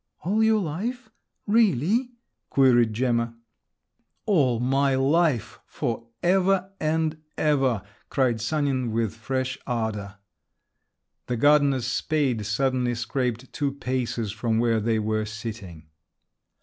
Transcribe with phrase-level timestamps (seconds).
[0.21, 1.11] "All your life?
[1.45, 2.13] Really?"
[2.49, 3.35] queried Gemma.
[4.25, 10.15] "All my life, for ever and ever!" cried Sanin with fresh ardour.
[11.27, 15.85] The gardener's spade suddenly scraped two paces from where they were sitting.